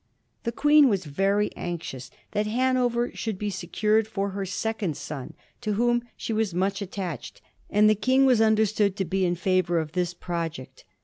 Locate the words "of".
9.77-9.91